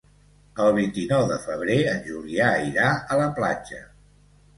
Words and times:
El 0.61 0.71
vint-i-nou 0.77 1.25
de 1.31 1.35
febrer 1.43 1.75
en 1.91 1.99
Julià 2.07 2.47
irà 2.71 2.87
a 3.17 3.19
la 3.21 3.29
platja. 3.37 3.83